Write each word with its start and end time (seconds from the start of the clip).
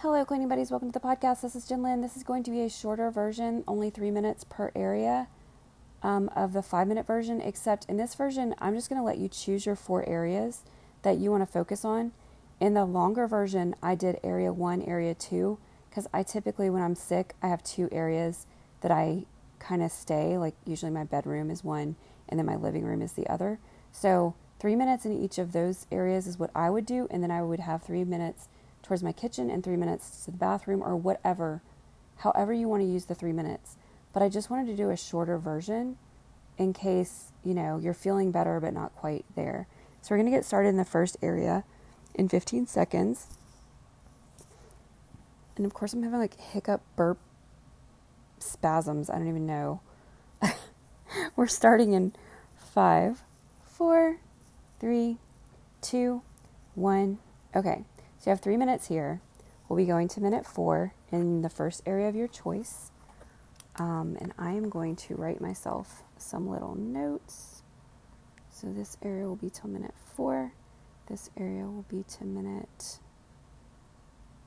Hello, 0.00 0.22
cleaning 0.26 0.46
buddies. 0.46 0.70
Welcome 0.70 0.92
to 0.92 0.98
the 0.98 1.02
podcast. 1.02 1.40
This 1.40 1.56
is 1.56 1.66
Jen 1.66 1.82
Lynn. 1.82 2.02
This 2.02 2.18
is 2.18 2.22
going 2.22 2.42
to 2.42 2.50
be 2.50 2.60
a 2.60 2.68
shorter 2.68 3.10
version, 3.10 3.64
only 3.66 3.88
three 3.88 4.10
minutes 4.10 4.44
per 4.44 4.70
area 4.76 5.26
um, 6.02 6.28
of 6.36 6.52
the 6.52 6.60
five 6.60 6.86
minute 6.86 7.06
version. 7.06 7.40
Except 7.40 7.86
in 7.86 7.96
this 7.96 8.14
version, 8.14 8.54
I'm 8.58 8.74
just 8.74 8.90
going 8.90 9.00
to 9.00 9.04
let 9.04 9.16
you 9.16 9.26
choose 9.26 9.64
your 9.64 9.74
four 9.74 10.06
areas 10.06 10.64
that 11.00 11.16
you 11.16 11.30
want 11.30 11.46
to 11.46 11.50
focus 11.50 11.82
on. 11.82 12.12
In 12.60 12.74
the 12.74 12.84
longer 12.84 13.26
version, 13.26 13.74
I 13.82 13.94
did 13.94 14.20
area 14.22 14.52
one, 14.52 14.82
area 14.82 15.14
two, 15.14 15.56
because 15.88 16.06
I 16.12 16.22
typically, 16.22 16.68
when 16.68 16.82
I'm 16.82 16.94
sick, 16.94 17.32
I 17.42 17.48
have 17.48 17.64
two 17.64 17.88
areas 17.90 18.44
that 18.82 18.90
I 18.90 19.24
kind 19.58 19.82
of 19.82 19.90
stay. 19.90 20.36
Like, 20.36 20.56
usually 20.66 20.92
my 20.92 21.04
bedroom 21.04 21.50
is 21.50 21.64
one, 21.64 21.96
and 22.28 22.38
then 22.38 22.44
my 22.44 22.56
living 22.56 22.84
room 22.84 23.00
is 23.00 23.12
the 23.12 23.26
other. 23.28 23.60
So, 23.92 24.34
three 24.58 24.76
minutes 24.76 25.06
in 25.06 25.12
each 25.14 25.38
of 25.38 25.52
those 25.52 25.86
areas 25.90 26.26
is 26.26 26.38
what 26.38 26.50
I 26.54 26.68
would 26.68 26.84
do, 26.84 27.08
and 27.10 27.22
then 27.22 27.30
I 27.30 27.42
would 27.42 27.60
have 27.60 27.82
three 27.82 28.04
minutes 28.04 28.48
towards 28.86 29.02
my 29.02 29.12
kitchen 29.12 29.50
and 29.50 29.64
three 29.64 29.76
minutes 29.76 30.24
to 30.24 30.30
the 30.30 30.36
bathroom 30.36 30.82
or 30.82 30.96
whatever, 30.96 31.60
however 32.18 32.52
you 32.52 32.68
want 32.68 32.82
to 32.82 32.88
use 32.88 33.06
the 33.06 33.14
three 33.14 33.32
minutes. 33.32 33.76
But 34.12 34.22
I 34.22 34.28
just 34.28 34.48
wanted 34.48 34.66
to 34.68 34.76
do 34.76 34.90
a 34.90 34.96
shorter 34.96 35.38
version 35.38 35.98
in 36.56 36.72
case, 36.72 37.32
you 37.44 37.52
know, 37.52 37.78
you're 37.78 37.94
feeling 37.94 38.30
better 38.30 38.60
but 38.60 38.72
not 38.72 38.94
quite 38.94 39.24
there. 39.34 39.66
So 40.00 40.14
we're 40.14 40.18
going 40.18 40.30
to 40.30 40.36
get 40.36 40.44
started 40.44 40.68
in 40.68 40.76
the 40.76 40.84
first 40.84 41.16
area 41.20 41.64
in 42.14 42.28
15 42.28 42.66
seconds. 42.66 43.26
And 45.56 45.66
of 45.66 45.74
course, 45.74 45.92
I'm 45.92 46.02
having 46.02 46.20
like 46.20 46.38
hiccup, 46.38 46.82
burp, 46.94 47.18
spasms. 48.38 49.10
I 49.10 49.18
don't 49.18 49.28
even 49.28 49.46
know. 49.46 49.80
we're 51.36 51.46
starting 51.48 51.92
in 51.92 52.14
five, 52.56 53.22
four, 53.64 54.18
three, 54.78 55.18
two, 55.80 56.22
one. 56.74 57.18
Okay. 57.54 57.84
So 58.26 58.30
you 58.30 58.32
have 58.32 58.40
three 58.40 58.56
minutes 58.56 58.88
here. 58.88 59.20
We'll 59.68 59.76
be 59.76 59.84
going 59.84 60.08
to 60.08 60.20
minute 60.20 60.44
four 60.44 60.94
in 61.12 61.42
the 61.42 61.48
first 61.48 61.80
area 61.86 62.08
of 62.08 62.16
your 62.16 62.26
choice. 62.26 62.90
Um, 63.76 64.18
and 64.20 64.32
I 64.36 64.50
am 64.50 64.68
going 64.68 64.96
to 64.96 65.14
write 65.14 65.40
myself 65.40 66.02
some 66.18 66.48
little 66.48 66.74
notes. 66.74 67.62
So 68.50 68.72
this 68.72 68.96
area 69.00 69.28
will 69.28 69.36
be 69.36 69.48
till 69.48 69.70
minute 69.70 69.94
four. 70.16 70.54
This 71.08 71.30
area 71.36 71.66
will 71.66 71.84
be 71.88 72.02
to 72.18 72.24
minute 72.24 72.98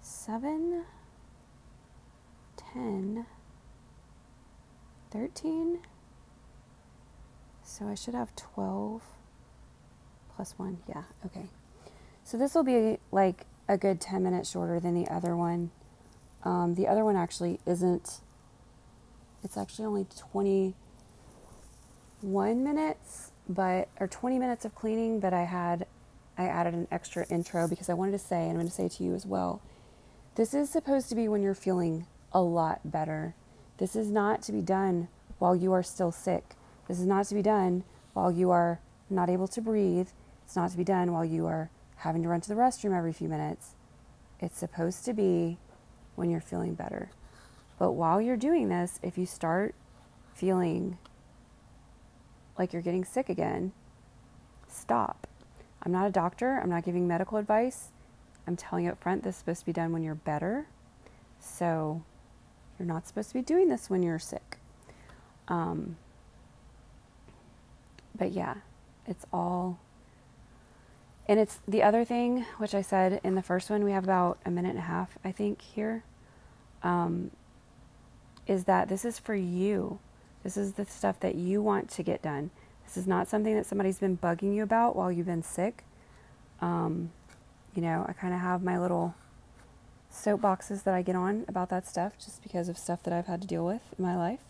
seven, 0.01 0.83
ten, 2.57 3.27
thirteen. 5.09 5.79
So 7.63 7.87
I 7.87 7.95
should 7.95 8.13
have 8.13 8.35
12 8.35 9.01
plus 10.35 10.55
one. 10.57 10.79
Yeah, 10.89 11.03
okay. 11.25 11.45
So 12.25 12.37
this 12.37 12.53
will 12.53 12.63
be 12.63 12.97
like 13.13 13.45
a 13.69 13.77
good 13.77 14.01
10 14.01 14.21
minutes 14.23 14.49
shorter 14.49 14.79
than 14.79 14.95
the 14.95 15.07
other 15.09 15.37
one. 15.37 15.69
Um, 16.43 16.73
the 16.73 16.87
other 16.87 17.05
one 17.05 17.15
actually 17.15 17.59
isn't, 17.67 18.21
it's 19.43 19.55
actually 19.55 19.85
only 19.85 20.07
21 20.17 20.73
minutes, 22.63 23.31
but, 23.47 23.87
or 23.99 24.07
20 24.07 24.39
minutes 24.39 24.65
of 24.65 24.73
cleaning, 24.73 25.19
but 25.19 25.33
I 25.33 25.43
had, 25.43 25.85
I 26.37 26.45
added 26.45 26.73
an 26.73 26.87
extra 26.91 27.27
intro 27.29 27.67
because 27.67 27.89
I 27.89 27.93
wanted 27.93 28.13
to 28.13 28.19
say, 28.19 28.41
and 28.41 28.49
I'm 28.51 28.55
going 28.55 28.67
to 28.67 28.73
say 28.73 28.89
to 28.89 29.03
you 29.03 29.13
as 29.13 29.27
well, 29.27 29.61
this 30.33 30.55
is 30.55 30.69
supposed 30.71 31.09
to 31.09 31.15
be 31.15 31.27
when 31.27 31.43
you're 31.43 31.53
feeling 31.53 32.07
a 32.31 32.41
lot 32.41 32.79
better. 32.89 33.35
This 33.77 33.95
is 33.95 34.09
not 34.09 34.41
to 34.43 34.51
be 34.51 34.61
done 34.61 35.09
while 35.37 35.55
you 35.55 35.73
are 35.73 35.83
still 35.83 36.11
sick. 36.11 36.55
This 36.87 36.99
is 36.99 37.05
not 37.05 37.27
to 37.27 37.35
be 37.35 37.43
done 37.43 37.83
while 38.13 38.31
you 38.31 38.49
are 38.49 38.79
not 39.11 39.29
able 39.29 39.47
to 39.49 39.61
breathe. 39.61 40.07
It's 40.45 40.55
not 40.55 40.71
to 40.71 40.77
be 40.77 40.83
done 40.83 41.11
while 41.13 41.25
you 41.25 41.45
are 41.45 41.69
having 41.99 42.23
to 42.23 42.29
run 42.29 42.41
to 42.41 42.49
the 42.49 42.55
restroom 42.55 42.97
every 42.97 43.13
few 43.13 43.27
minutes. 43.27 43.75
It's 44.39 44.57
supposed 44.57 45.03
to 45.05 45.13
be 45.13 45.57
when 46.15 46.29
you're 46.29 46.41
feeling 46.41 46.73
better. 46.73 47.11
But 47.77 47.91
while 47.91 48.21
you're 48.21 48.37
doing 48.37 48.69
this, 48.69 48.99
if 49.03 49.17
you 49.17 49.25
start 49.25 49.75
feeling 50.33 50.97
like 52.57 52.73
you're 52.73 52.81
getting 52.81 53.05
sick 53.05 53.29
again, 53.29 53.73
stop. 54.67 55.27
I'm 55.83 55.91
not 55.91 56.07
a 56.07 56.11
doctor, 56.11 56.59
I'm 56.61 56.69
not 56.69 56.83
giving 56.83 57.07
medical 57.07 57.37
advice. 57.37 57.89
I'm 58.47 58.55
telling 58.55 58.85
you 58.85 58.91
up 58.91 59.01
front, 59.01 59.23
this 59.23 59.35
is 59.35 59.39
supposed 59.39 59.59
to 59.61 59.65
be 59.65 59.73
done 59.73 59.91
when 59.91 60.03
you're 60.03 60.15
better. 60.15 60.67
So 61.39 62.01
you're 62.77 62.87
not 62.87 63.07
supposed 63.07 63.29
to 63.29 63.35
be 63.35 63.41
doing 63.41 63.67
this 63.69 63.89
when 63.89 64.03
you're 64.03 64.19
sick. 64.19 64.57
Um, 65.47 65.97
but 68.17 68.31
yeah, 68.31 68.55
it's 69.05 69.25
all 69.31 69.79
and 71.29 71.39
it's 71.39 71.59
the 71.67 71.83
other 71.83 72.03
thing, 72.03 72.43
which 72.57 72.73
I 72.73 72.81
said 72.81 73.21
in 73.23 73.35
the 73.35 73.43
first 73.43 73.69
one, 73.69 73.83
we 73.83 73.91
have 73.91 74.03
about 74.03 74.39
a 74.45 74.49
minute 74.49 74.71
and 74.71 74.79
a 74.79 74.81
half, 74.81 75.15
I 75.23 75.31
think, 75.31 75.61
here. 75.61 76.03
Um, 76.81 77.29
is 78.47 78.63
that 78.63 78.89
this 78.89 79.05
is 79.05 79.19
for 79.19 79.35
you. 79.35 79.99
This 80.43 80.57
is 80.57 80.73
the 80.73 80.85
stuff 80.85 81.19
that 81.19 81.35
you 81.35 81.61
want 81.61 81.87
to 81.91 82.01
get 82.01 82.23
done. 82.23 82.49
This 82.83 82.97
is 82.97 83.05
not 83.05 83.27
something 83.27 83.55
that 83.55 83.67
somebody's 83.67 83.99
been 83.99 84.17
bugging 84.17 84.55
you 84.55 84.63
about 84.63 84.95
while 84.95 85.11
you've 85.11 85.27
been 85.27 85.43
sick. 85.43 85.83
Um, 86.61 87.11
you 87.75 87.83
know, 87.83 88.07
I 88.09 88.13
kind 88.13 88.33
of 88.33 88.39
have 88.39 88.63
my 88.63 88.79
little 88.79 89.13
soapboxes 90.11 90.83
that 90.83 90.95
I 90.95 91.03
get 91.03 91.15
on 91.15 91.45
about 91.47 91.69
that 91.69 91.87
stuff 91.87 92.13
just 92.17 92.41
because 92.41 92.69
of 92.69 92.77
stuff 92.79 93.03
that 93.03 93.13
I've 93.13 93.27
had 93.27 93.41
to 93.41 93.47
deal 93.47 93.63
with 93.63 93.83
in 93.95 94.03
my 94.03 94.17
life. 94.17 94.41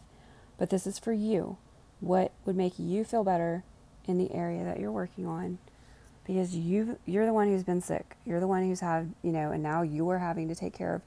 But 0.57 0.69
this 0.69 0.87
is 0.87 0.97
for 0.97 1.11
you. 1.11 1.57
What 1.99 2.31
would 2.45 2.55
make 2.55 2.79
you 2.79 3.03
feel 3.03 3.25
better 3.25 3.65
in 4.05 4.17
the 4.17 4.33
area 4.33 4.63
that 4.63 4.79
you're 4.79 4.93
working 4.93 5.25
on? 5.25 5.57
Because 6.29 6.55
you 6.55 6.99
you're 7.07 7.25
the 7.25 7.33
one 7.33 7.47
who's 7.47 7.63
been 7.63 7.81
sick. 7.81 8.15
You're 8.23 8.39
the 8.39 8.47
one 8.47 8.63
who's 8.63 8.81
had, 8.81 9.15
you 9.23 9.31
know, 9.31 9.51
and 9.51 9.63
now 9.63 9.81
you 9.81 10.07
are 10.11 10.19
having 10.19 10.47
to 10.49 10.53
take 10.53 10.73
care 10.73 10.93
of 10.93 11.01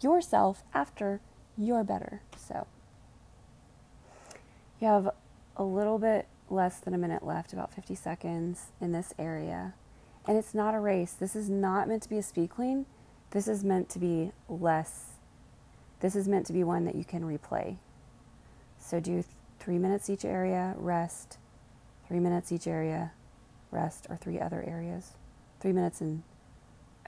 yourself 0.00 0.62
after 0.72 1.20
you're 1.56 1.82
better. 1.82 2.22
So 2.36 2.64
you 4.80 4.86
have 4.86 5.10
a 5.56 5.64
little 5.64 5.98
bit 5.98 6.28
less 6.48 6.78
than 6.78 6.94
a 6.94 6.98
minute 6.98 7.26
left, 7.26 7.52
about 7.52 7.74
50 7.74 7.96
seconds 7.96 8.66
in 8.80 8.92
this 8.92 9.12
area. 9.18 9.74
And 10.28 10.38
it's 10.38 10.54
not 10.54 10.74
a 10.74 10.78
race. 10.78 11.10
This 11.10 11.34
is 11.34 11.50
not 11.50 11.88
meant 11.88 12.04
to 12.04 12.08
be 12.08 12.18
a 12.18 12.22
speed 12.22 12.50
clean. 12.50 12.86
This 13.32 13.48
is 13.48 13.64
meant 13.64 13.88
to 13.90 13.98
be 13.98 14.30
less. 14.48 15.14
This 15.98 16.14
is 16.14 16.28
meant 16.28 16.46
to 16.46 16.52
be 16.52 16.62
one 16.62 16.84
that 16.84 16.94
you 16.94 17.04
can 17.04 17.24
replay. 17.24 17.78
So 18.78 19.00
do 19.00 19.24
three 19.58 19.78
minutes 19.78 20.08
each 20.08 20.24
area, 20.24 20.76
rest, 20.78 21.38
three 22.06 22.20
minutes 22.20 22.52
each 22.52 22.68
area, 22.68 23.10
rest, 23.70 24.06
or 24.08 24.16
three 24.16 24.40
other 24.40 24.62
areas. 24.62 25.12
Three 25.60 25.72
minutes 25.72 26.00
and 26.00 26.22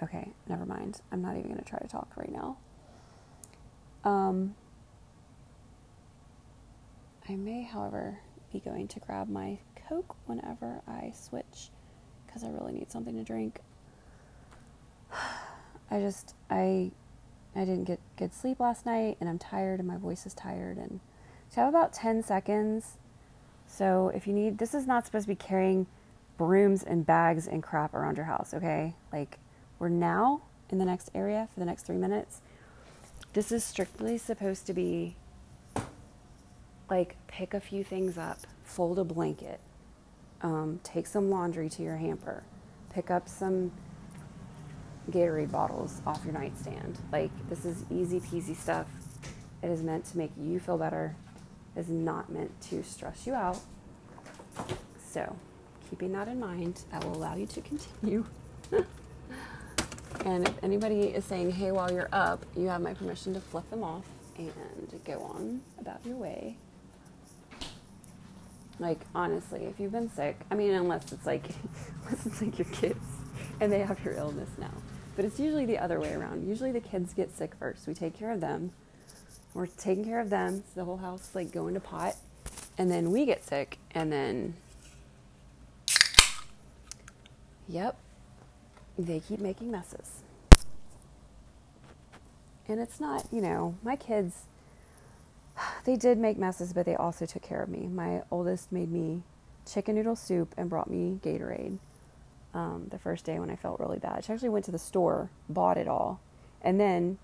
okay, 0.03 0.33
never 0.49 0.65
mind. 0.65 1.01
I'm 1.13 1.23
not 1.23 1.37
even 1.37 1.51
going 1.51 1.63
to 1.63 1.69
try 1.69 1.79
to 1.79 1.89
talk 1.89 2.09
right 2.17 2.33
now. 2.33 2.57
Um, 4.03 4.55
I 7.29 7.37
may, 7.37 7.63
however, 7.63 8.19
be 8.53 8.61
going 8.61 8.89
to 8.89 9.01
grab 9.01 9.29
my 9.29 9.59
Coke 9.89 10.17
whenever 10.27 10.83
I 10.87 11.13
switch 11.15 11.71
because 12.27 12.45
I 12.45 12.49
really 12.49 12.73
need 12.73 12.91
something 12.91 13.15
to 13.17 13.25
drink. 13.25 13.61
I 15.91 16.01
just 16.01 16.35
I 16.49 16.93
I 17.55 17.61
didn't 17.61 17.85
get 17.85 17.99
good 18.17 18.33
sleep 18.33 18.61
last 18.61 18.87
night 18.87 19.17
and 19.21 19.29
I'm 19.29 19.39
tired 19.39 19.81
and 19.81 19.89
my 19.89 19.97
voice 19.97 20.27
is 20.27 20.35
tired 20.35 20.77
and 20.77 21.01
so 21.49 21.61
I 21.61 21.65
have 21.65 21.75
about 21.75 21.93
10 21.93 22.23
seconds. 22.23 22.97
So 23.67 24.13
if 24.15 24.27
you 24.27 24.33
need 24.33 24.59
this 24.59 24.75
is 24.75 24.87
not 24.87 25.07
supposed 25.07 25.25
to 25.25 25.29
be 25.29 25.35
carrying 25.35 25.87
brooms 26.41 26.83
and 26.83 27.05
bags 27.05 27.47
and 27.47 27.63
crap 27.63 27.93
around 27.93 28.17
your 28.17 28.25
house, 28.25 28.55
okay? 28.55 28.95
Like, 29.13 29.39
we're 29.79 29.91
now 29.91 30.41
in 30.71 30.79
the 30.79 30.87
next 30.87 31.11
area 31.15 31.47
for 31.53 31.61
the 31.61 31.67
next 31.67 31.83
three 31.83 31.99
minutes. 31.99 32.41
This 33.35 33.53
is 33.53 33.63
strictly 33.63 34.17
supposed 34.17 34.67
to 34.67 34.73
be 34.73 35.17
like 36.89 37.15
pick 37.27 37.53
a 37.53 37.61
few 37.61 37.85
things 37.85 38.17
up, 38.17 38.39
fold 38.65 38.99
a 38.99 39.05
blanket, 39.05 39.61
um, 40.41 40.81
take 40.83 41.07
some 41.07 41.29
laundry 41.29 41.69
to 41.69 41.83
your 41.83 41.99
hamper, 41.99 42.43
pick 42.89 43.11
up 43.11 43.29
some 43.29 43.71
Gatorade 45.11 45.51
bottles 45.51 46.01
off 46.07 46.23
your 46.25 46.33
nightstand. 46.33 46.99
Like, 47.13 47.33
this 47.51 47.67
is 47.67 47.85
easy 47.91 48.19
peasy 48.19 48.57
stuff. 48.57 48.87
It 49.63 49.69
is 49.69 49.83
meant 49.83 50.07
to 50.07 50.17
make 50.17 50.33
you 50.41 50.59
feel 50.59 50.79
better, 50.79 51.17
it 51.77 51.81
is 51.81 51.91
not 51.91 52.33
meant 52.33 52.59
to 52.71 52.83
stress 52.83 53.27
you 53.27 53.35
out. 53.35 53.59
So, 55.07 55.37
keeping 55.91 56.13
that 56.13 56.29
in 56.29 56.39
mind, 56.39 56.85
that 56.93 57.05
will 57.05 57.17
allow 57.17 57.35
you 57.35 57.47
to 57.47 57.61
continue. 57.61 58.25
and 60.25 60.47
if 60.49 60.55
anybody 60.63 61.01
is 61.03 61.25
saying, 61.25 61.51
hey, 61.51 61.73
while 61.73 61.91
you're 61.93 62.09
up, 62.13 62.47
you 62.57 62.69
have 62.69 62.81
my 62.81 62.95
permission 62.95 63.35
to 63.35 63.41
flip 63.41 63.69
them 63.71 63.83
off 63.83 64.05
and 64.39 65.05
go 65.05 65.21
on 65.21 65.61
about 65.79 66.01
your 66.07 66.17
way. 66.17 66.57
Like, 68.79 69.01
honestly, 69.15 69.65
if 69.65 69.79
you've 69.79 69.93
been 69.93 70.11
sick, 70.11 70.41
I 70.51 70.55
mean, 70.55 70.71
unless 70.71 71.13
it's 71.13 71.27
like, 71.27 71.45
unless 72.05 72.25
it's 72.25 72.41
like 72.41 72.59
your 72.59 72.69
kids 72.69 73.05
and 73.61 73.71
they 73.71 73.81
have 73.81 74.03
your 74.05 74.15
illness 74.15 74.49
now. 74.59 74.73
But 75.17 75.25
it's 75.25 75.39
usually 75.39 75.67
the 75.67 75.79
other 75.79 76.01
way 76.01 76.15
around. 76.15 76.49
Usually 76.49 76.73
the 76.73 76.81
kids 76.81 77.13
get 77.13 77.37
sick 77.37 77.55
first. 77.59 77.87
We 77.87 77.95
take 77.95 78.15
care 78.15 78.31
of 78.31 78.41
them. 78.41 78.71
We're 79.53 79.67
taking 79.67 80.05
care 80.05 80.21
of 80.21 80.31
them. 80.31 80.63
So 80.69 80.81
the 80.81 80.85
whole 80.85 80.97
house 80.97 81.31
like 81.35 81.53
going 81.53 81.75
to 81.75 81.81
pot. 81.81 82.17
And 82.79 82.91
then 82.91 83.11
we 83.11 83.27
get 83.27 83.45
sick. 83.45 83.79
And 83.91 84.11
then 84.11 84.55
Yep. 87.71 87.97
They 88.99 89.21
keep 89.21 89.39
making 89.39 89.71
messes. 89.71 90.23
And 92.69 92.81
it's 92.81 93.01
not, 93.01 93.27
you 93.33 93.41
know, 93.41 93.77
my 93.83 93.97
kids, 93.97 94.43
they 95.85 95.97
did 95.97 96.19
make 96.19 96.37
messes, 96.37 96.73
but 96.73 96.85
they 96.85 96.97
also 96.97 97.27
took 97.27 97.43
care 97.43 97.63
of 97.63 97.69
me. 97.69 97.87
My 97.87 98.23
oldest 98.31 98.73
made 98.73 98.91
me 98.91 99.23
chicken 99.71 99.95
noodle 99.95 100.17
soup 100.17 100.53
and 100.57 100.69
brought 100.69 100.91
me 100.91 101.21
Gatorade 101.23 101.79
um, 102.55 102.87
the 102.91 102.99
first 102.99 103.25
day 103.25 103.39
when 103.39 103.51
I 103.51 103.57
felt 103.57 103.79
really 103.79 103.99
bad. 103.99 104.25
She 104.25 104.33
actually 104.33 104.49
went 104.49 104.65
to 104.65 104.73
the 104.73 104.79
store, 104.79 105.31
bought 105.49 105.79
it 105.79 105.87
all. 105.87 106.21
And 106.63 106.81
then 106.81 107.19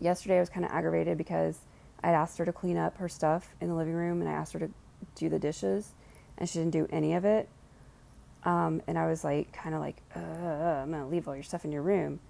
yesterday 0.00 0.38
I 0.38 0.40
was 0.40 0.48
kind 0.48 0.66
of 0.66 0.72
aggravated 0.72 1.16
because 1.16 1.60
I'd 2.02 2.12
asked 2.14 2.38
her 2.38 2.44
to 2.44 2.52
clean 2.52 2.76
up 2.76 2.96
her 2.98 3.08
stuff 3.08 3.54
in 3.60 3.68
the 3.68 3.74
living 3.74 3.94
room 3.94 4.20
and 4.20 4.28
I 4.28 4.32
asked 4.32 4.52
her 4.54 4.58
to 4.58 4.70
do 5.14 5.28
the 5.28 5.38
dishes 5.38 5.92
and 6.36 6.48
she 6.48 6.58
didn't 6.58 6.72
do 6.72 6.88
any 6.90 7.14
of 7.14 7.24
it. 7.24 7.48
Um, 8.44 8.82
and 8.86 8.98
I 8.98 9.06
was 9.06 9.24
like, 9.24 9.52
kind 9.52 9.74
of 9.74 9.80
like, 9.80 9.96
uh, 10.14 10.20
I'm 10.20 10.90
going 10.90 11.02
to 11.02 11.08
leave 11.08 11.26
all 11.26 11.34
your 11.34 11.42
stuff 11.42 11.64
in 11.64 11.72
your 11.72 11.82
room. 11.82 12.20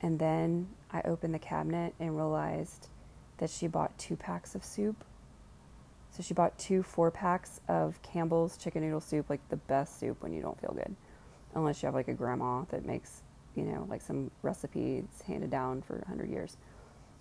And 0.00 0.18
then 0.18 0.68
I 0.92 1.02
opened 1.02 1.34
the 1.34 1.38
cabinet 1.38 1.94
and 2.00 2.16
realized 2.16 2.88
that 3.38 3.50
she 3.50 3.66
bought 3.66 3.96
two 3.98 4.16
packs 4.16 4.54
of 4.54 4.64
soup. 4.64 5.04
So 6.10 6.22
she 6.22 6.34
bought 6.34 6.58
two 6.58 6.82
four 6.82 7.10
packs 7.10 7.60
of 7.68 8.00
Campbell's 8.02 8.56
chicken 8.56 8.82
noodle 8.82 9.00
soup, 9.00 9.28
like 9.28 9.46
the 9.48 9.56
best 9.56 10.00
soup 10.00 10.22
when 10.22 10.32
you 10.32 10.42
don't 10.42 10.58
feel 10.60 10.72
good. 10.72 10.94
Unless 11.54 11.82
you 11.82 11.86
have 11.86 11.94
like 11.94 12.08
a 12.08 12.14
grandma 12.14 12.64
that 12.70 12.84
makes, 12.84 13.22
you 13.54 13.64
know, 13.64 13.86
like 13.88 14.02
some 14.02 14.30
recipes 14.42 15.04
handed 15.26 15.50
down 15.50 15.82
for 15.82 15.96
100 15.98 16.28
years. 16.30 16.56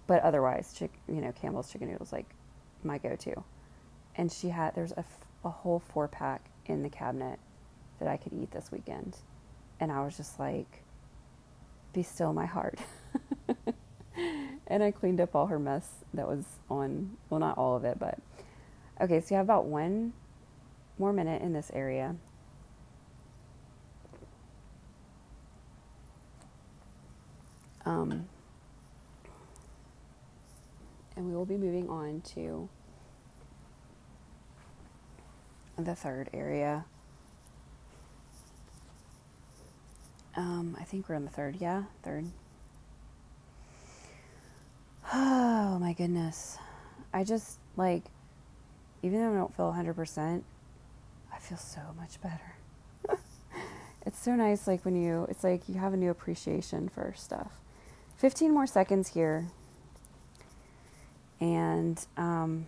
But 0.08 0.22
otherwise, 0.24 0.74
chick, 0.74 0.92
you 1.08 1.22
know, 1.22 1.32
Campbell's 1.32 1.72
chicken 1.72 1.90
noodles 1.90 2.12
like 2.12 2.30
my 2.84 2.98
go-to. 2.98 3.44
And 4.16 4.32
she 4.32 4.50
had 4.50 4.76
there's 4.76 4.94
a, 4.94 5.04
a 5.44 5.50
whole 5.50 5.80
four 5.80 6.08
pack 6.08 6.50
in 6.66 6.84
the 6.84 6.90
cabinet 6.90 7.40
that 8.00 8.08
I 8.08 8.18
could 8.18 8.34
eat 8.34 8.52
this 8.52 8.72
weekend. 8.72 9.18
And 9.80 9.92
I 9.92 10.04
was 10.04 10.18
just 10.18 10.40
like, 10.40 10.84
be 11.94 12.04
still 12.04 12.34
my 12.34 12.46
heart. 12.46 12.80
and 14.68 14.84
I 14.84 14.92
cleaned 14.92 15.22
up 15.22 15.36
all 15.36 15.48
her 15.48 15.60
mess 15.60 15.88
that 16.14 16.28
was 16.28 16.46
on, 16.70 17.18
well, 17.30 17.40
not 17.40 17.58
all 17.58 17.76
of 17.76 17.86
it, 17.86 17.98
but 18.00 18.20
okay, 19.02 19.22
so 19.22 19.28
you 19.32 19.38
have 19.38 19.46
about 19.46 19.66
one 19.66 20.14
more 20.98 21.14
minute 21.14 21.42
in 21.42 21.54
this 21.54 21.72
area. 21.74 22.16
Um, 27.86 28.28
and 31.16 31.28
we 31.28 31.36
will 31.36 31.46
be 31.46 31.58
moving 31.58 31.88
on 31.90 32.22
to 32.34 32.68
the 35.78 35.96
third 35.96 36.30
area. 36.34 36.86
Um, 40.36 40.76
I 40.80 40.84
think 40.84 41.08
we're 41.08 41.16
on 41.16 41.24
the 41.24 41.32
third. 41.32 41.58
Yeah, 41.60 41.84
third. 42.04 42.26
Oh 45.14 45.78
my 45.80 45.94
goodness. 45.94 46.58
I 47.14 47.24
just 47.24 47.60
like, 47.76 48.04
even 49.04 49.20
though 49.20 49.32
I 49.32 49.36
don't 49.36 49.56
feel 49.56 49.72
100%, 49.72 50.42
I 51.34 51.38
feel 51.38 51.58
so 51.58 51.82
much 51.98 52.20
better. 52.22 52.56
it's 54.06 54.18
so 54.20 54.36
nice, 54.36 54.68
like 54.68 54.84
when 54.86 54.96
you, 54.96 55.26
it's 55.30 55.44
like 55.44 55.68
you 55.68 55.76
have 55.76 55.94
a 55.94 55.98
new 55.98 56.10
appreciation 56.10 56.90
for 56.90 57.14
stuff. 57.16 57.60
15 58.18 58.52
more 58.54 58.66
seconds 58.66 59.10
here. 59.10 59.48
And, 61.40 62.04
um, 62.18 62.66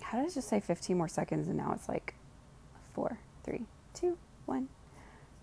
how 0.00 0.18
did 0.18 0.30
I 0.30 0.34
just 0.34 0.48
say 0.48 0.60
15 0.60 0.96
more 0.96 1.08
seconds 1.08 1.48
and 1.48 1.56
now 1.56 1.72
it's 1.74 1.88
like 1.88 2.14
four, 2.94 3.18
three, 3.44 3.66
two, 3.94 4.18
one. 4.46 4.68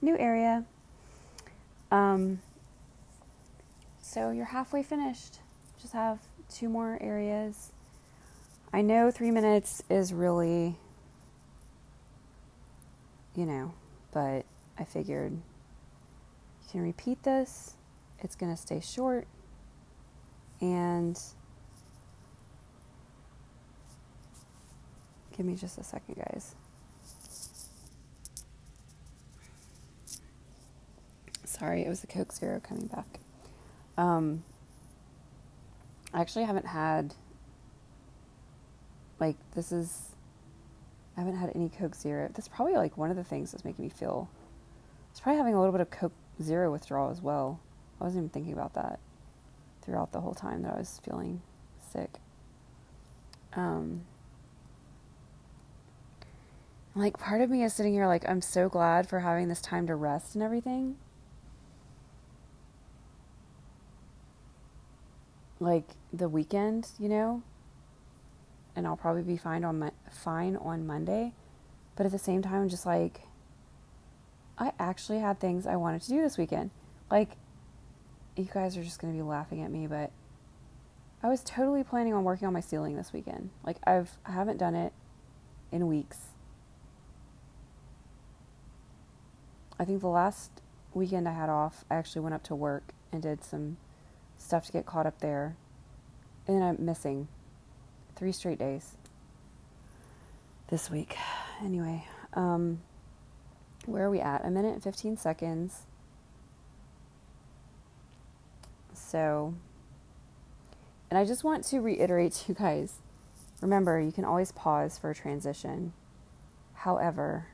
New 0.01 0.17
area. 0.17 0.65
Um, 1.91 2.39
so 4.01 4.31
you're 4.31 4.45
halfway 4.45 4.83
finished. 4.83 5.39
Just 5.81 5.93
have 5.93 6.19
two 6.49 6.69
more 6.69 6.97
areas. 7.01 7.71
I 8.73 8.81
know 8.81 9.11
three 9.11 9.31
minutes 9.31 9.83
is 9.89 10.13
really, 10.13 10.77
you 13.35 13.45
know, 13.45 13.73
but 14.11 14.45
I 14.77 14.83
figured 14.85 15.33
you 15.33 16.69
can 16.71 16.81
repeat 16.81 17.23
this. 17.23 17.75
It's 18.19 18.35
going 18.35 18.55
to 18.55 18.61
stay 18.61 18.79
short. 18.79 19.27
And 20.61 21.19
give 25.35 25.45
me 25.45 25.55
just 25.55 25.77
a 25.77 25.83
second, 25.83 26.15
guys. 26.15 26.55
Sorry, 31.61 31.85
it 31.85 31.89
was 31.89 32.01
the 32.01 32.07
Coke 32.07 32.33
Zero 32.33 32.59
coming 32.59 32.87
back. 32.87 33.19
Um, 33.95 34.43
I 36.11 36.19
actually 36.19 36.45
haven't 36.45 36.65
had, 36.65 37.13
like, 39.19 39.35
this 39.53 39.71
is, 39.71 40.15
I 41.15 41.19
haven't 41.19 41.35
had 41.35 41.51
any 41.53 41.69
Coke 41.69 41.93
Zero. 41.93 42.31
That's 42.33 42.47
probably 42.47 42.73
like 42.73 42.97
one 42.97 43.11
of 43.11 43.15
the 43.15 43.23
things 43.23 43.51
that's 43.51 43.63
making 43.63 43.85
me 43.85 43.89
feel, 43.89 44.27
it's 45.11 45.19
probably 45.19 45.37
having 45.37 45.53
a 45.53 45.59
little 45.59 45.71
bit 45.71 45.81
of 45.81 45.91
Coke 45.91 46.13
Zero 46.41 46.71
withdrawal 46.71 47.11
as 47.11 47.21
well. 47.21 47.59
I 47.99 48.05
wasn't 48.05 48.21
even 48.21 48.29
thinking 48.29 48.53
about 48.53 48.73
that 48.73 48.99
throughout 49.83 50.13
the 50.13 50.21
whole 50.21 50.33
time 50.33 50.63
that 50.63 50.73
I 50.73 50.79
was 50.79 50.99
feeling 51.05 51.43
sick. 51.93 52.09
Um, 53.53 54.01
like 56.95 57.19
part 57.19 57.41
of 57.41 57.51
me 57.51 57.61
is 57.63 57.71
sitting 57.71 57.93
here 57.93 58.07
like 58.07 58.27
I'm 58.27 58.41
so 58.41 58.67
glad 58.67 59.07
for 59.07 59.19
having 59.19 59.47
this 59.47 59.61
time 59.61 59.85
to 59.85 59.93
rest 59.93 60.33
and 60.33 60.43
everything. 60.43 60.95
Like 65.61 65.85
the 66.11 66.27
weekend, 66.27 66.89
you 66.99 67.07
know, 67.07 67.43
and 68.75 68.87
I'll 68.87 68.97
probably 68.97 69.21
be 69.21 69.37
fine 69.37 69.63
on 69.63 69.79
my, 69.79 69.91
fine 70.09 70.57
on 70.57 70.85
Monday. 70.87 71.33
But 71.95 72.05
at 72.05 72.11
the 72.11 72.19
same 72.19 72.41
time, 72.41 72.63
I'm 72.63 72.69
just 72.69 72.85
like, 72.85 73.21
I 74.57 74.71
actually 74.79 75.19
had 75.19 75.39
things 75.39 75.67
I 75.67 75.75
wanted 75.75 76.01
to 76.01 76.09
do 76.09 76.21
this 76.21 76.37
weekend. 76.37 76.71
Like, 77.09 77.29
you 78.35 78.47
guys 78.51 78.75
are 78.75 78.83
just 78.83 78.99
gonna 78.99 79.13
be 79.13 79.21
laughing 79.21 79.61
at 79.61 79.71
me, 79.71 79.85
but 79.87 80.11
I 81.21 81.27
was 81.29 81.43
totally 81.43 81.83
planning 81.83 82.13
on 82.13 82.23
working 82.23 82.47
on 82.47 82.53
my 82.53 82.59
ceiling 82.59 82.95
this 82.95 83.13
weekend. 83.13 83.51
Like, 83.63 83.77
I've 83.85 84.17
I 84.25 84.31
haven't 84.31 84.57
done 84.57 84.73
it 84.73 84.93
in 85.71 85.87
weeks. 85.87 86.29
I 89.79 89.85
think 89.85 90.01
the 90.01 90.07
last 90.07 90.61
weekend 90.93 91.27
I 91.27 91.33
had 91.33 91.49
off, 91.49 91.85
I 91.91 91.95
actually 91.95 92.21
went 92.21 92.33
up 92.33 92.43
to 92.45 92.55
work 92.55 92.93
and 93.11 93.21
did 93.21 93.43
some 93.43 93.77
stuff 94.41 94.65
to 94.65 94.71
get 94.71 94.85
caught 94.85 95.05
up 95.05 95.19
there. 95.19 95.55
And 96.47 96.63
I'm 96.63 96.77
missing 96.79 97.27
three 98.15 98.31
straight 98.31 98.59
days 98.59 98.97
this 100.69 100.89
week. 100.89 101.15
Anyway, 101.63 102.05
um, 102.33 102.81
where 103.85 104.05
are 104.05 104.09
we 104.09 104.19
at? 104.19 104.45
A 104.45 104.49
minute 104.49 104.73
and 104.73 104.83
15 104.83 105.17
seconds. 105.17 105.83
So, 108.93 109.53
and 111.09 111.17
I 111.17 111.25
just 111.25 111.43
want 111.43 111.63
to 111.65 111.79
reiterate 111.79 112.33
to 112.33 112.49
you 112.49 112.55
guys 112.55 112.95
remember, 113.61 113.99
you 113.99 114.11
can 114.11 114.25
always 114.25 114.51
pause 114.51 114.97
for 114.97 115.11
a 115.11 115.15
transition. 115.15 115.93
However, 116.73 117.47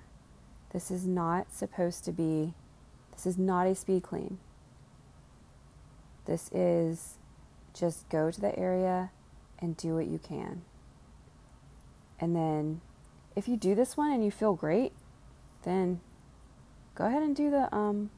this 0.71 0.89
is 0.89 1.05
not 1.05 1.53
supposed 1.53 2.05
to 2.05 2.11
be, 2.11 2.53
this 3.13 3.25
is 3.25 3.37
not 3.37 3.67
a 3.67 3.75
speed 3.75 4.03
clean. 4.03 4.39
This 6.27 6.51
is 6.53 7.15
just 7.73 8.07
go 8.09 8.29
to 8.29 8.39
the 8.39 8.57
area 8.57 9.11
and 9.59 9.77
do 9.77 9.95
what 9.95 10.07
you 10.07 10.19
can. 10.19 10.61
And 12.19 12.35
then 12.35 12.81
if 13.35 13.47
you 13.47 13.55
do 13.55 13.75
this 13.75 13.95
one 13.95 14.11
and 14.11 14.23
you 14.23 14.31
feel 14.31 14.53
great, 14.53 14.91
then 15.63 16.01
go 16.95 17.05
ahead 17.05 17.23
and 17.23 17.35
do 17.35 17.49
the 17.49 17.73
um 17.73 18.09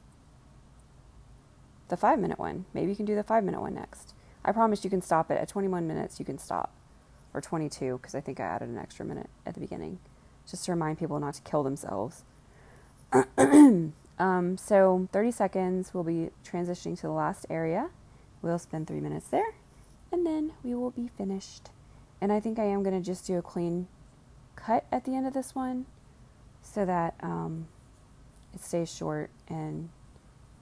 the 1.88 1.96
5 1.96 2.18
minute 2.18 2.38
one. 2.38 2.66
Maybe 2.74 2.90
you 2.90 2.96
can 2.96 3.06
do 3.06 3.14
the 3.14 3.22
5 3.22 3.44
minute 3.44 3.60
one 3.60 3.74
next. 3.74 4.14
I 4.44 4.52
promise 4.52 4.84
you 4.84 4.90
can 4.90 5.02
stop 5.02 5.30
it 5.30 5.38
at 5.38 5.48
21 5.48 5.86
minutes 5.86 6.18
you 6.18 6.24
can 6.24 6.38
stop 6.38 6.72
or 7.32 7.40
22 7.40 7.98
because 7.98 8.14
I 8.14 8.20
think 8.20 8.40
I 8.40 8.44
added 8.44 8.68
an 8.68 8.78
extra 8.78 9.04
minute 9.04 9.30
at 9.46 9.54
the 9.54 9.60
beginning 9.60 9.98
just 10.50 10.64
to 10.64 10.72
remind 10.72 10.98
people 10.98 11.20
not 11.20 11.34
to 11.34 11.42
kill 11.42 11.62
themselves. 11.62 12.24
um, 14.18 14.56
so 14.56 15.08
30 15.12 15.30
seconds, 15.30 15.94
we'll 15.94 16.04
be 16.04 16.30
transitioning 16.44 16.96
to 16.96 17.02
the 17.02 17.12
last 17.12 17.46
area. 17.50 17.90
We'll 18.42 18.58
spend 18.58 18.86
three 18.86 19.00
minutes 19.00 19.28
there 19.28 19.54
and 20.12 20.26
then 20.26 20.52
we 20.62 20.74
will 20.74 20.90
be 20.90 21.08
finished. 21.16 21.70
And 22.20 22.32
I 22.32 22.40
think 22.40 22.58
I 22.58 22.64
am 22.64 22.82
going 22.82 22.98
to 23.00 23.04
just 23.04 23.26
do 23.26 23.38
a 23.38 23.42
clean 23.42 23.86
cut 24.56 24.84
at 24.90 25.04
the 25.04 25.14
end 25.14 25.26
of 25.26 25.34
this 25.34 25.54
one 25.54 25.86
so 26.62 26.84
that 26.84 27.14
um, 27.22 27.68
it 28.54 28.62
stays 28.62 28.94
short 28.94 29.30
and 29.48 29.90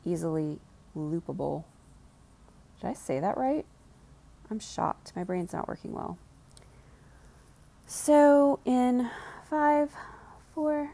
easily 0.05 0.59
loopable. 0.97 1.65
Did 2.81 2.89
I 2.89 2.93
say 2.93 3.21
that 3.21 3.37
right? 3.37 3.67
I'm 4.51 4.61
shocked. 4.61 5.13
My 5.17 5.25
brain's 5.25 5.53
not 5.53 5.69
working 5.69 5.93
well. 5.93 6.19
So, 7.87 8.61
in 8.65 9.11
five, 9.49 9.91
four, 10.55 10.91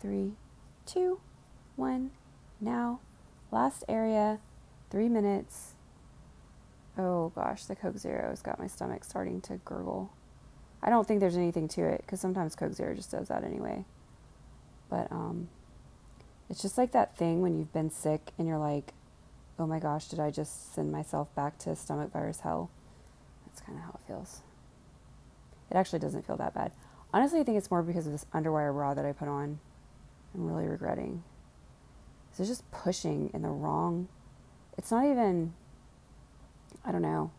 three, 0.00 0.32
two, 0.86 1.20
one, 1.76 2.10
now, 2.60 3.00
last 3.52 3.84
area 3.88 4.40
Three 4.90 5.10
minutes. 5.10 5.74
Oh 6.98 7.30
gosh, 7.34 7.64
the 7.64 7.76
Coke 7.76 7.96
Zero 7.96 8.28
has 8.28 8.42
got 8.42 8.58
my 8.58 8.66
stomach 8.66 9.04
starting 9.04 9.40
to 9.42 9.60
gurgle. 9.64 10.10
I 10.82 10.90
don't 10.90 11.06
think 11.06 11.20
there's 11.20 11.36
anything 11.36 11.68
to 11.68 11.84
it 11.84 12.02
because 12.04 12.20
sometimes 12.20 12.56
Coke 12.56 12.72
Zero 12.72 12.94
just 12.94 13.12
does 13.12 13.28
that 13.28 13.44
anyway. 13.44 13.84
But 14.90 15.10
um, 15.12 15.48
it's 16.50 16.60
just 16.60 16.76
like 16.76 16.92
that 16.92 17.16
thing 17.16 17.40
when 17.40 17.56
you've 17.56 17.72
been 17.72 17.90
sick 17.90 18.32
and 18.36 18.48
you're 18.48 18.58
like, 18.58 18.92
oh 19.58 19.66
my 19.66 19.78
gosh, 19.78 20.08
did 20.08 20.18
I 20.18 20.30
just 20.30 20.74
send 20.74 20.90
myself 20.90 21.32
back 21.34 21.58
to 21.58 21.76
stomach 21.76 22.12
virus 22.12 22.40
hell? 22.40 22.70
That's 23.46 23.60
kind 23.60 23.78
of 23.78 23.84
how 23.84 23.90
it 23.90 24.06
feels. 24.06 24.40
It 25.70 25.76
actually 25.76 25.98
doesn't 25.98 26.26
feel 26.26 26.36
that 26.36 26.54
bad. 26.54 26.72
Honestly, 27.12 27.40
I 27.40 27.44
think 27.44 27.58
it's 27.58 27.70
more 27.70 27.82
because 27.82 28.06
of 28.06 28.12
this 28.12 28.26
underwire 28.34 28.72
bra 28.72 28.94
that 28.94 29.04
I 29.04 29.12
put 29.12 29.28
on. 29.28 29.58
I'm 30.34 30.46
really 30.46 30.66
regretting. 30.66 31.22
It's 32.30 32.48
just 32.48 32.70
pushing 32.70 33.30
in 33.34 33.42
the 33.42 33.48
wrong. 33.48 34.08
It's 34.76 34.90
not 34.90 35.04
even, 35.04 35.54
I 36.84 36.92
don't 36.92 37.02
know. 37.02 37.30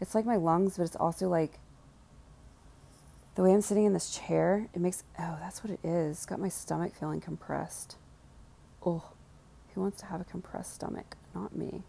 It's 0.00 0.14
like 0.14 0.26
my 0.26 0.36
lungs, 0.36 0.76
but 0.76 0.84
it's 0.84 0.96
also 0.96 1.28
like 1.28 1.58
the 3.34 3.42
way 3.42 3.52
I'm 3.52 3.60
sitting 3.60 3.84
in 3.84 3.92
this 3.92 4.10
chair. 4.16 4.68
It 4.74 4.80
makes, 4.80 5.04
oh, 5.18 5.36
that's 5.40 5.64
what 5.64 5.72
it 5.72 5.80
is. 5.82 6.18
It's 6.18 6.26
got 6.26 6.40
my 6.40 6.48
stomach 6.48 6.94
feeling 6.94 7.20
compressed. 7.20 7.96
Oh, 8.84 9.12
who 9.74 9.80
wants 9.80 10.00
to 10.00 10.06
have 10.06 10.20
a 10.20 10.24
compressed 10.24 10.74
stomach? 10.74 11.16
Not 11.34 11.56
me. 11.56 11.82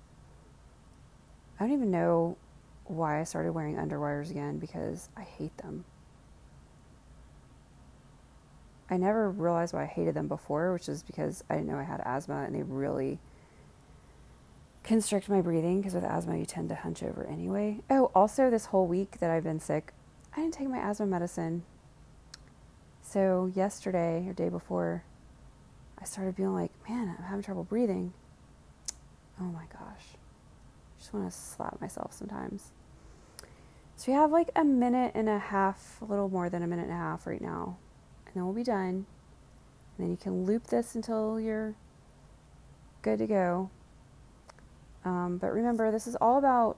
I 1.59 1.63
don't 1.63 1.73
even 1.73 1.91
know 1.91 2.37
why 2.85 3.19
I 3.19 3.23
started 3.23 3.53
wearing 3.53 3.75
underwires 3.75 4.29
again 4.29 4.57
because 4.57 5.09
I 5.15 5.21
hate 5.21 5.57
them. 5.57 5.85
I 8.89 8.97
never 8.97 9.31
realized 9.31 9.73
why 9.73 9.83
I 9.83 9.87
hated 9.87 10.13
them 10.13 10.27
before, 10.27 10.71
which 10.73 10.87
is 10.89 11.01
because 11.01 11.43
I 11.49 11.55
didn't 11.55 11.67
know 11.67 11.77
I 11.77 11.83
had 11.83 12.01
asthma 12.05 12.43
and 12.43 12.53
they 12.53 12.61
really 12.61 13.19
constrict 14.85 15.29
my 15.29 15.41
breathing 15.41 15.79
because 15.81 15.93
with 15.93 16.03
asthma 16.03 16.37
you 16.37 16.45
tend 16.45 16.69
to 16.69 16.75
hunch 16.75 17.03
over 17.03 17.25
anyway. 17.25 17.81
Oh, 17.89 18.11
also 18.15 18.49
this 18.49 18.67
whole 18.67 18.87
week 18.87 19.19
that 19.19 19.29
I've 19.29 19.43
been 19.43 19.59
sick, 19.59 19.91
I 20.35 20.41
didn't 20.41 20.53
take 20.53 20.69
my 20.69 20.77
asthma 20.77 21.05
medicine. 21.07 21.63
So 23.01 23.51
yesterday 23.53 24.25
or 24.27 24.33
day 24.33 24.49
before, 24.49 25.03
I 25.99 26.05
started 26.05 26.35
feeling 26.35 26.55
like, 26.55 26.71
man, 26.87 27.15
I'm 27.17 27.25
having 27.25 27.43
trouble 27.43 27.63
breathing. 27.63 28.13
Oh 29.39 29.45
my 29.45 29.65
gosh. 29.71 30.05
I 30.13 30.99
just 30.99 31.13
want 31.13 31.29
to 31.29 31.37
slap 31.37 31.81
myself 31.81 32.13
sometimes. 32.13 32.71
So 33.97 34.11
we 34.11 34.13
have 34.13 34.31
like 34.31 34.49
a 34.55 34.63
minute 34.63 35.11
and 35.15 35.29
a 35.29 35.39
half, 35.39 35.99
a 36.01 36.05
little 36.05 36.29
more 36.29 36.49
than 36.49 36.63
a 36.63 36.67
minute 36.67 36.83
and 36.83 36.91
a 36.91 36.95
half 36.95 37.25
right 37.27 37.41
now 37.41 37.77
and 38.35 38.41
then 38.41 38.45
we'll 38.45 38.53
be 38.53 38.63
done. 38.63 39.05
And 39.97 39.99
then 39.99 40.11
you 40.11 40.17
can 40.17 40.45
loop 40.45 40.67
this 40.67 40.93
until 40.93 41.39
you're 41.39 41.75
good 43.01 43.19
to 43.19 43.27
go. 43.27 43.69
Um, 45.05 45.37
but 45.37 45.53
remember, 45.53 45.91
this 45.91 46.07
is 46.07 46.15
all 46.19 46.37
about 46.37 46.77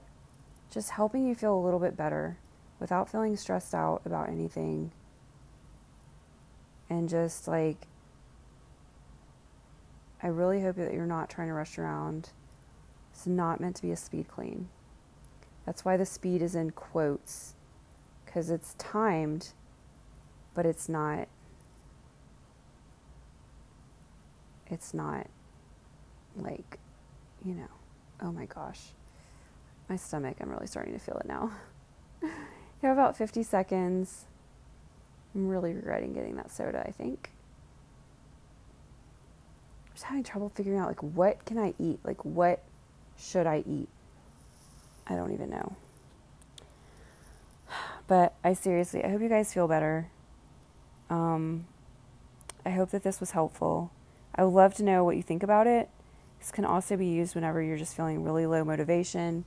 just 0.70 0.90
helping 0.90 1.26
you 1.26 1.34
feel 1.34 1.56
a 1.56 1.64
little 1.64 1.80
bit 1.80 1.96
better 1.96 2.38
without 2.78 3.10
feeling 3.10 3.36
stressed 3.36 3.74
out 3.74 4.02
about 4.04 4.28
anything. 4.28 4.92
And 6.90 7.08
just 7.08 7.48
like, 7.48 7.86
I 10.22 10.26
really 10.26 10.60
hope 10.60 10.76
that 10.76 10.92
you're 10.92 11.06
not 11.06 11.30
trying 11.30 11.48
to 11.48 11.54
rush 11.54 11.78
around. 11.78 12.30
It's 13.12 13.26
not 13.26 13.60
meant 13.60 13.76
to 13.76 13.82
be 13.82 13.90
a 13.90 13.96
speed 13.96 14.28
clean. 14.28 14.68
That's 15.64 15.84
why 15.84 15.96
the 15.96 16.06
speed 16.06 16.42
is 16.42 16.54
in 16.54 16.70
quotes, 16.70 17.54
because 18.24 18.50
it's 18.50 18.74
timed, 18.78 19.52
but 20.54 20.66
it's 20.66 20.88
not 20.88 21.28
it's 24.70 24.92
not 24.92 25.26
like, 26.36 26.78
you 27.44 27.54
know, 27.54 27.77
oh 28.22 28.32
my 28.32 28.46
gosh, 28.46 28.80
my 29.88 29.96
stomach, 29.96 30.36
I'm 30.40 30.50
really 30.50 30.66
starting 30.66 30.92
to 30.92 30.98
feel 30.98 31.16
it 31.16 31.26
now. 31.26 31.52
you 32.22 32.30
have 32.82 32.96
about 32.96 33.16
50 33.16 33.42
seconds. 33.42 34.24
I'm 35.34 35.48
really 35.48 35.72
regretting 35.72 36.12
getting 36.12 36.36
that 36.36 36.50
soda, 36.50 36.84
I 36.86 36.90
think. 36.90 37.30
I'm 39.86 39.92
just 39.94 40.04
having 40.04 40.24
trouble 40.24 40.50
figuring 40.54 40.78
out 40.78 40.88
like 40.88 41.02
what 41.02 41.44
can 41.44 41.58
I 41.58 41.74
eat? 41.78 42.00
Like 42.04 42.24
what 42.24 42.62
should 43.18 43.46
I 43.46 43.62
eat? 43.66 43.88
I 45.06 45.14
don't 45.14 45.32
even 45.32 45.50
know. 45.50 45.76
But 48.06 48.32
I 48.42 48.54
seriously, 48.54 49.04
I 49.04 49.10
hope 49.10 49.20
you 49.20 49.28
guys 49.28 49.52
feel 49.52 49.68
better. 49.68 50.08
Um, 51.10 51.66
I 52.64 52.70
hope 52.70 52.90
that 52.90 53.02
this 53.02 53.20
was 53.20 53.32
helpful. 53.32 53.90
I 54.34 54.44
would 54.44 54.54
love 54.54 54.74
to 54.76 54.82
know 54.82 55.04
what 55.04 55.16
you 55.16 55.22
think 55.22 55.42
about 55.42 55.66
it. 55.66 55.90
This 56.38 56.50
can 56.50 56.64
also 56.64 56.96
be 56.96 57.06
used 57.06 57.34
whenever 57.34 57.62
you're 57.62 57.76
just 57.76 57.96
feeling 57.96 58.22
really 58.22 58.46
low 58.46 58.64
motivation. 58.64 59.44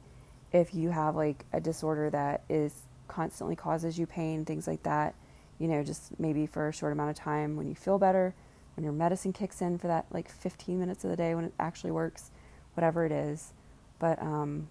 If 0.51 0.73
you 0.73 0.89
have 0.89 1.15
like 1.15 1.45
a 1.53 1.61
disorder 1.61 2.09
that 2.09 2.43
is 2.49 2.73
constantly 3.07 3.55
causes 3.55 3.97
you 3.97 4.05
pain, 4.05 4.45
things 4.45 4.67
like 4.67 4.83
that, 4.83 5.15
you 5.59 5.67
know, 5.67 5.83
just 5.83 6.19
maybe 6.19 6.45
for 6.45 6.67
a 6.67 6.73
short 6.73 6.91
amount 6.91 7.11
of 7.11 7.15
time 7.15 7.55
when 7.55 7.67
you 7.67 7.75
feel 7.75 7.97
better, 7.97 8.33
when 8.75 8.83
your 8.83 8.93
medicine 8.93 9.31
kicks 9.33 9.61
in 9.61 9.77
for 9.77 9.87
that 9.87 10.05
like 10.11 10.29
15 10.29 10.79
minutes 10.79 11.03
of 11.03 11.09
the 11.09 11.17
day 11.17 11.35
when 11.35 11.45
it 11.45 11.53
actually 11.59 11.91
works, 11.91 12.31
whatever 12.73 13.05
it 13.05 13.11
is. 13.11 13.53
But 13.99 14.21
um, 14.21 14.67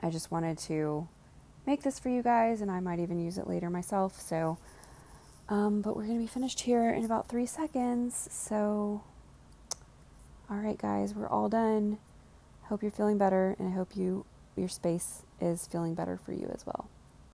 I 0.00 0.10
just 0.10 0.30
wanted 0.30 0.58
to 0.58 1.08
make 1.66 1.82
this 1.82 1.98
for 1.98 2.08
you 2.08 2.22
guys, 2.22 2.60
and 2.60 2.70
I 2.70 2.80
might 2.80 3.00
even 3.00 3.18
use 3.18 3.38
it 3.38 3.48
later 3.48 3.68
myself. 3.68 4.20
So 4.20 4.58
um, 5.48 5.80
but 5.80 5.96
we're 5.96 6.06
going 6.06 6.18
to 6.18 6.22
be 6.22 6.26
finished 6.26 6.60
here 6.60 6.90
in 6.90 7.04
about 7.04 7.28
three 7.28 7.46
seconds. 7.46 8.28
So, 8.32 9.02
all 10.48 10.58
right, 10.58 10.78
guys, 10.78 11.14
we're 11.14 11.28
all 11.28 11.48
done. 11.48 11.98
Hope 12.64 12.82
you're 12.82 12.92
feeling 12.92 13.18
better, 13.18 13.56
and 13.58 13.68
I 13.68 13.72
hope 13.72 13.96
you 13.96 14.24
your 14.56 14.68
space 14.68 15.22
is 15.40 15.66
feeling 15.66 15.94
better 15.94 16.18
for 16.24 16.32
you 16.32 16.50
as 16.54 16.64
well. 16.64 16.88